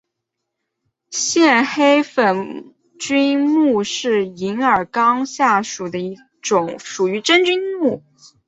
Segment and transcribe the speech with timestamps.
[1.11, 8.01] 线黑粉菌目是银耳纲下属的一种属于真菌的目。